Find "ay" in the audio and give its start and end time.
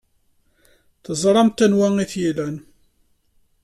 1.99-2.07